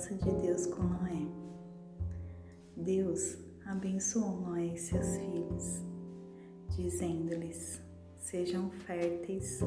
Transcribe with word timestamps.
aliança 0.00 0.14
de 0.14 0.30
Deus 0.40 0.66
com 0.66 0.82
Noé. 0.82 1.26
Deus 2.74 3.36
abençoou 3.66 4.40
Noé 4.40 4.68
e 4.68 4.78
seus 4.78 5.16
filhos, 5.16 5.82
dizendo-lhes: 6.70 7.82
Sejam 8.16 8.70
férteis, 8.70 9.60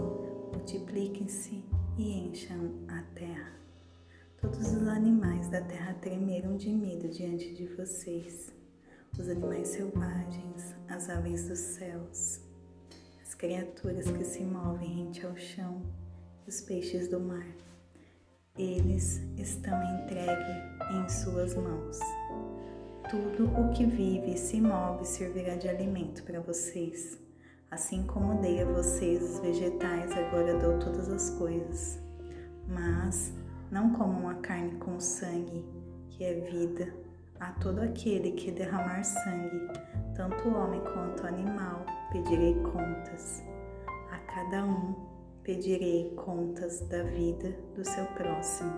multipliquem-se 0.52 1.64
e 1.98 2.12
encham 2.20 2.72
a 2.88 3.04
terra. 3.14 3.54
Todos 4.42 4.74
os 4.74 4.88
animais 4.88 5.50
da 5.50 5.62
terra 5.62 5.94
tremeram 6.02 6.58
de 6.58 6.70
medo 6.70 7.08
diante 7.10 7.54
de 7.54 7.68
vocês, 7.68 8.52
os 9.18 9.30
animais 9.30 9.68
selvagens, 9.70 10.76
as 10.88 11.10
aves 11.10 11.48
dos 11.48 11.60
céus, 11.60 12.42
as 13.22 13.36
criaturas 13.36 14.10
que 14.10 14.24
se 14.24 14.44
movem 14.44 15.06
rente 15.06 15.26
ao 15.26 15.38
chão, 15.38 15.84
os 16.48 16.60
peixes 16.60 17.08
do 17.08 17.20
mar 17.20 17.46
eles 18.58 19.20
estão 19.36 19.82
entregues 19.96 20.64
em 20.92 21.10
suas 21.10 21.56
mãos. 21.56 22.00
Tudo 23.10 23.52
o 23.60 23.72
que 23.72 23.84
vive 23.84 24.34
e 24.34 24.38
se 24.38 24.62
move 24.62 25.06
servirá 25.06 25.56
de 25.56 25.68
alimento 25.68 26.24
para 26.24 26.40
vocês. 26.40 27.20
Assim 27.72 28.04
como 28.04 28.40
dei 28.42 28.62
a 28.62 28.66
vocês 28.66 29.24
os 29.24 29.40
vegetais, 29.40 30.12
agora 30.12 30.60
dou 30.60 30.78
todas 30.78 31.10
as 31.10 31.32
coisas. 31.32 32.00
Mas 32.68 33.34
não 33.72 33.92
comam 33.94 34.30
a 34.30 34.36
carne 34.36 34.76
com 34.76 35.00
sangue, 35.00 35.66
que 36.12 36.24
é 36.24 36.36
vida. 36.36 36.94
A 37.40 37.52
todo 37.54 37.82
aquele 37.82 38.34
que 38.34 38.52
derramar 38.52 39.04
sangue, 39.04 39.68
tanto 40.16 40.48
o 40.48 40.56
homem 40.56 40.80
quanto 40.82 41.26
animal, 41.26 41.84
pedirei 42.12 42.54
contas. 42.62 43.44
A 44.12 44.18
cada 44.20 44.64
um 44.64 45.13
pedirei 45.44 46.14
contas 46.16 46.80
da 46.88 47.04
vida 47.04 47.54
do 47.76 47.84
seu 47.84 48.06
próximo. 48.06 48.72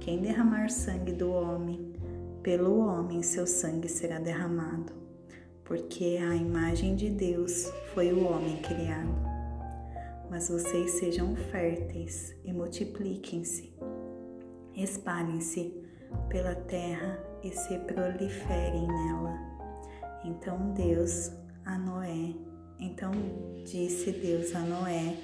Quem 0.00 0.20
derramar 0.20 0.70
sangue 0.70 1.12
do 1.12 1.30
homem, 1.30 1.92
pelo 2.42 2.78
homem 2.78 3.22
seu 3.22 3.46
sangue 3.46 3.88
será 3.88 4.18
derramado, 4.18 4.92
porque 5.64 6.18
a 6.22 6.34
imagem 6.34 6.96
de 6.96 7.10
Deus 7.10 7.70
foi 7.92 8.12
o 8.12 8.26
homem 8.26 8.56
criado. 8.62 9.14
Mas 10.30 10.48
vocês 10.48 10.92
sejam 10.92 11.36
férteis 11.36 12.34
e 12.44 12.52
multipliquem-se, 12.52 13.74
espalhem-se 14.74 15.82
pela 16.30 16.54
terra 16.54 17.22
e 17.42 17.50
se 17.50 17.78
proliferem 17.80 18.86
nela. 18.86 19.38
Então 20.24 20.72
Deus 20.72 21.30
a 21.64 21.76
Noé, 21.76 22.34
então 22.78 23.12
disse 23.64 24.12
Deus 24.12 24.54
a 24.54 24.60
Noé 24.60 25.16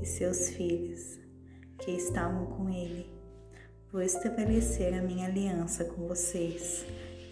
e 0.00 0.06
seus 0.06 0.50
filhos 0.50 1.18
que 1.78 1.92
estavam 1.92 2.46
com 2.46 2.70
ele. 2.70 3.10
Vou 3.92 4.02
estabelecer 4.02 4.94
a 4.94 5.02
minha 5.02 5.26
aliança 5.26 5.84
com 5.84 6.06
vocês 6.06 6.84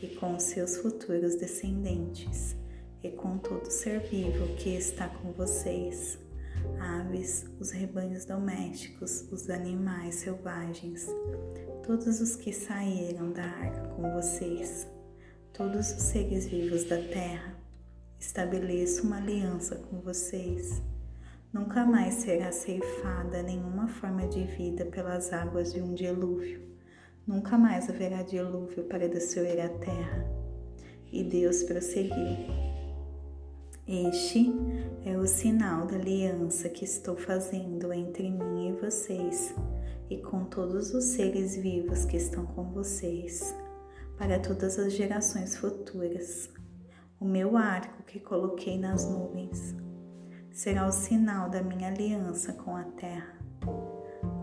e 0.03 0.09
com 0.17 0.39
seus 0.39 0.77
futuros 0.77 1.35
descendentes 1.35 2.57
e 3.03 3.11
com 3.11 3.39
todo 3.39 3.71
ser 3.71 4.01
vivo 4.01 4.55
que 4.57 4.71
está 4.71 5.09
com 5.09 5.33
vocês, 5.33 6.19
aves, 6.81 7.45
os 7.61 7.71
rebanhos 7.71 8.25
domésticos, 8.25 9.31
os 9.31 9.51
animais 9.51 10.17
selvagens, 10.17 11.07
todos 11.87 12.21
os 12.21 12.37
que 12.37 12.53
saíram 12.53 13.31
da 13.33 13.45
arca 13.45 13.89
com 13.89 14.11
vocês, 14.15 14.87
todos 15.53 15.93
os 15.93 16.03
seres 16.03 16.47
vivos 16.47 16.85
da 16.85 16.97
terra. 16.97 17.55
Estabeleço 18.19 19.03
uma 19.03 19.19
aliança 19.19 19.77
com 19.77 20.01
vocês 20.01 20.81
Nunca 21.55 21.87
mais 21.87 22.15
será 22.15 22.51
ceifada 22.51 23.41
nenhuma 23.41 23.87
forma 23.87 24.27
de 24.27 24.43
vida 24.43 24.87
pelas 24.87 25.33
águas 25.33 25.73
de 25.73 25.81
um 25.81 25.95
dilúvio. 25.95 26.61
Nunca 27.25 27.57
mais 27.57 27.89
haverá 27.89 28.25
dilúvio 28.25 28.83
para 28.87 29.09
destruir 29.09 29.61
a 29.61 29.69
terra. 29.69 30.29
E 31.13 31.23
Deus 31.23 31.63
prosseguiu. 31.63 32.49
Este 33.87 34.53
é 35.07 35.17
o 35.17 35.29
sinal 35.29 35.87
da 35.87 35.95
aliança 35.95 36.69
que 36.69 36.85
estou 36.85 37.17
fazendo 37.17 37.93
entre 37.93 38.33
mim 38.33 38.71
e 38.71 38.73
vocês 38.73 39.55
e 40.11 40.17
com 40.17 40.47
todos 40.47 40.93
os 40.93 41.05
seres 41.05 41.55
vivos 41.55 42.05
que 42.05 42.17
estão 42.17 42.47
com 42.47 42.65
vocês, 42.73 43.55
para 44.19 44.41
todas 44.41 44.77
as 44.77 44.93
gerações 44.93 45.57
futuras. 45.57 46.51
O 47.21 47.25
meu 47.25 47.57
arco 47.57 48.03
que 48.03 48.19
coloquei 48.19 48.77
nas 48.77 49.09
nuvens 49.09 49.84
será 50.55 50.87
o 50.87 50.93
sinal 50.93 51.51
da 51.51 51.61
minha 51.61 51.89
aliança 51.89 52.53
com 52.53 52.77
a 52.77 52.85
terra. 52.85 53.37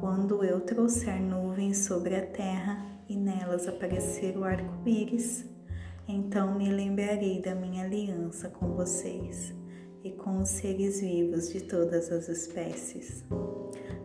Quando 0.02 0.44
eu 0.44 0.60
trouxer 0.60 1.22
nuvens 1.22 1.78
sobre 1.78 2.18
a 2.18 2.26
terra 2.26 2.86
e 3.08 3.16
nelas 3.16 3.66
aparecer 3.66 4.38
o 4.38 4.44
arco-íris, 4.44 5.46
então 6.06 6.58
me 6.58 6.70
lembrarei 6.70 7.42
da 7.42 7.56
minha 7.56 7.86
aliança 7.86 8.50
com 8.50 8.74
vocês 8.74 9.54
e 10.04 10.12
com 10.12 10.40
os 10.40 10.50
seres 10.50 11.00
vivos 11.00 11.50
de 11.50 11.62
todas 11.62 12.12
as 12.12 12.28
espécies. 12.28 13.24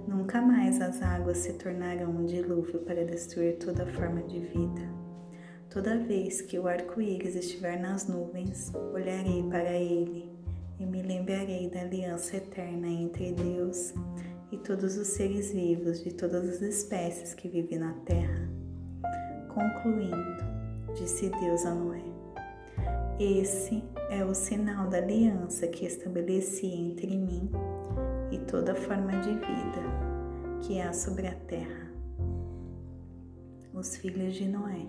Nunca 0.07 0.41
mais 0.41 0.81
as 0.81 1.03
águas 1.03 1.39
se 1.39 1.55
tornarão 1.55 2.13
um 2.13 2.25
dilúvio 2.25 2.79
para 2.83 3.05
destruir 3.05 3.59
toda 3.59 3.85
forma 3.85 4.23
de 4.23 4.39
vida. 4.39 4.95
Toda 5.69 5.99
vez 5.99 6.41
que 6.41 6.57
o 6.57 6.69
arco-íris 6.69 7.35
estiver 7.35 7.81
nas 7.81 8.07
nuvens, 8.07 8.73
olharei 8.95 9.43
para 9.51 9.73
ele 9.73 10.36
e 10.79 10.85
me 10.85 11.03
lembrarei 11.03 11.69
da 11.71 11.81
aliança 11.81 12.37
eterna 12.37 12.87
entre 12.87 13.33
Deus 13.33 13.95
e 14.53 14.59
todos 14.59 14.97
os 14.97 15.09
seres 15.09 15.53
vivos 15.53 16.03
de 16.03 16.13
todas 16.13 16.49
as 16.49 16.61
espécies 16.61 17.35
que 17.35 17.49
vivem 17.49 17.79
na 17.79 17.93
terra. 18.05 18.49
Concluindo, 19.49 20.95
disse 20.95 21.31
Deus 21.31 21.65
a 21.65 21.75
Noé: 21.75 22.03
Esse 23.19 23.83
é 24.11 24.25
o 24.25 24.35
sinal 24.35 24.89
da 24.89 24.99
aliança 24.99 25.67
que 25.67 25.87
estabeleci 25.87 26.67
entre 26.67 27.17
mim 27.17 27.51
e 28.31 28.39
toda 28.39 28.75
forma 28.75 29.13
de 29.21 29.33
vida 29.35 30.07
que 30.61 30.81
há 30.81 30.93
sobre 30.93 31.27
a 31.27 31.35
terra. 31.35 31.91
Os 33.73 33.97
filhos 33.97 34.35
de 34.35 34.49
Noé. 34.49 34.87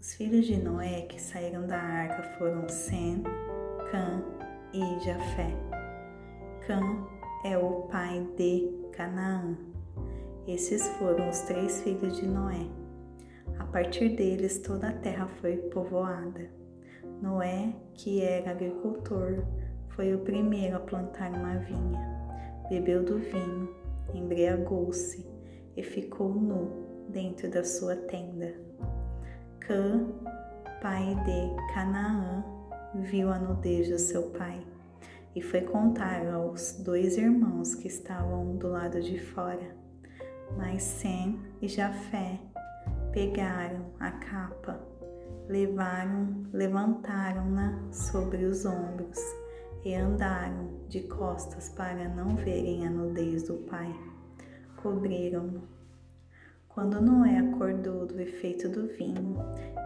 Os 0.00 0.14
filhos 0.14 0.46
de 0.46 0.56
Noé 0.56 1.02
que 1.02 1.20
saíram 1.20 1.66
da 1.66 1.76
arca 1.76 2.22
foram 2.38 2.68
Sem, 2.68 3.22
Cã 3.90 4.22
e 4.74 5.00
Jafé. 5.00 5.50
Cã 6.66 6.80
é 7.42 7.56
o 7.56 7.82
pai 7.90 8.26
de 8.36 8.68
Canaã. 8.92 9.56
Esses 10.46 10.86
foram 10.98 11.30
os 11.30 11.40
três 11.40 11.80
filhos 11.80 12.18
de 12.18 12.26
Noé. 12.26 12.66
A 13.58 13.64
partir 13.64 14.10
deles 14.10 14.58
toda 14.58 14.90
a 14.90 14.92
terra 14.92 15.26
foi 15.40 15.56
povoada. 15.56 16.50
Noé, 17.22 17.74
que 17.94 18.20
era 18.20 18.50
agricultor, 18.50 19.42
foi 19.88 20.14
o 20.14 20.18
primeiro 20.18 20.76
a 20.76 20.80
plantar 20.80 21.30
uma 21.30 21.56
vinha. 21.56 22.28
Bebeu 22.68 23.02
do 23.02 23.18
vinho, 23.18 23.74
embriagou-se 24.12 25.26
e 25.74 25.82
ficou 25.82 26.28
nu 26.28 27.06
dentro 27.08 27.50
da 27.50 27.64
sua 27.64 27.96
tenda. 27.96 28.54
Cã, 29.60 30.06
pai 30.82 31.14
de 31.24 31.72
Canaã, 31.72 32.57
viu 32.94 33.30
a 33.30 33.38
nudez 33.38 33.88
do 33.88 33.98
seu 33.98 34.30
pai 34.30 34.66
e 35.34 35.42
foi 35.42 35.60
contar 35.60 36.26
aos 36.26 36.72
dois 36.80 37.16
irmãos 37.16 37.74
que 37.74 37.88
estavam 37.88 38.56
do 38.56 38.68
lado 38.68 39.00
de 39.00 39.18
fora. 39.18 39.76
Mas 40.56 40.82
Sem 40.82 41.38
e 41.60 41.68
Jafé 41.68 42.40
pegaram 43.12 43.86
a 44.00 44.10
capa, 44.10 44.80
levaram, 45.48 46.46
levantaram-na 46.52 47.92
sobre 47.92 48.44
os 48.44 48.64
ombros 48.64 49.18
e 49.84 49.94
andaram 49.94 50.80
de 50.88 51.00
costas 51.02 51.68
para 51.68 52.08
não 52.08 52.34
verem 52.34 52.86
a 52.86 52.90
nudez 52.90 53.44
do 53.44 53.54
pai. 53.54 53.94
Cobriram-no 54.76 55.77
quando 56.78 57.00
Noé 57.00 57.38
acordou 57.38 58.06
do 58.06 58.20
efeito 58.20 58.68
do 58.68 58.86
vinho 58.86 59.36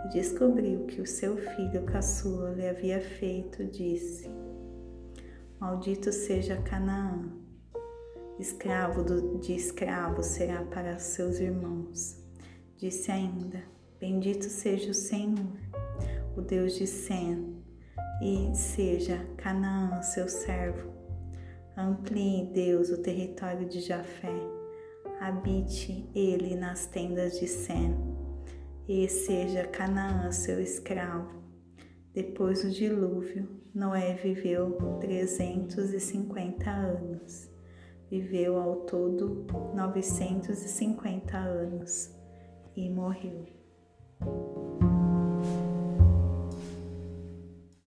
e 0.04 0.08
descobriu 0.10 0.84
que 0.84 1.00
o 1.00 1.06
seu 1.06 1.38
filho 1.38 1.84
caçula 1.84 2.50
lhe 2.50 2.68
havia 2.68 3.00
feito, 3.00 3.64
disse: 3.64 4.28
Maldito 5.58 6.12
seja 6.12 6.60
Canaã, 6.60 7.32
escravo 8.38 9.38
de 9.38 9.54
escravo 9.54 10.22
será 10.22 10.64
para 10.64 10.98
seus 10.98 11.40
irmãos. 11.40 12.22
Disse 12.76 13.10
ainda: 13.10 13.62
Bendito 13.98 14.44
seja 14.44 14.90
o 14.90 14.94
Senhor, 14.94 15.46
o 16.36 16.42
Deus 16.42 16.74
de 16.74 16.86
Sem, 16.86 17.56
e 18.20 18.54
seja 18.54 19.16
Canaã 19.38 20.02
seu 20.02 20.28
servo. 20.28 20.92
Amplie 21.74 22.50
Deus 22.52 22.90
o 22.90 23.00
território 23.00 23.66
de 23.66 23.80
Jafé 23.80 24.51
habite 25.22 26.10
ele 26.14 26.56
nas 26.56 26.86
tendas 26.86 27.38
de 27.38 27.46
Sem, 27.46 27.94
e 28.88 29.08
seja 29.08 29.66
Canaã 29.68 30.32
seu 30.32 30.60
escravo. 30.60 31.40
Depois 32.12 32.64
do 32.64 32.70
dilúvio, 32.70 33.48
Noé 33.72 34.14
viveu 34.14 34.76
350 35.00 36.68
anos. 36.68 37.48
Viveu 38.10 38.58
ao 38.58 38.80
todo 38.80 39.46
950 39.74 41.38
anos 41.38 42.10
e 42.76 42.90
morreu. 42.90 43.46